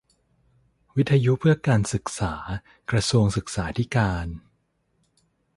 [0.95, 2.33] วิทยุเพื่อการศึกษา
[2.91, 4.27] กระทรวงศึกษาธิการ